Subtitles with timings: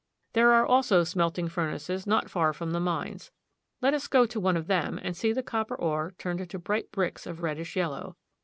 [0.33, 3.31] There are also smelting furnaces not far from the mines.
[3.81, 6.91] Let us go to one of them and see the copper ore turned into bright
[6.91, 8.17] bricks of reddish yellow.